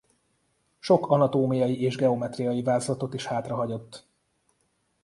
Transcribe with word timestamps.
Sok 0.79 1.09
anatómiai 1.11 1.79
és 1.81 1.95
geometriai 1.95 2.61
vázlatot 2.61 3.13
is 3.13 3.25
hátrahagyott. 3.25 4.07